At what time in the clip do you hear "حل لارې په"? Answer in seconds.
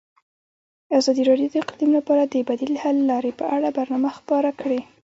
2.83-3.45